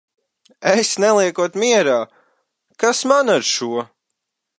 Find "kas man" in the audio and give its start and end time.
2.85-3.33